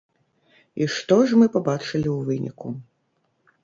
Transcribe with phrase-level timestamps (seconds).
[0.81, 2.67] І што ж мы пабачылі ў выніку?